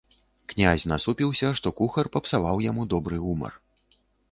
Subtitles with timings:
[0.53, 3.53] Князь насупіўся, што кухар папсаваў яму добры гумар.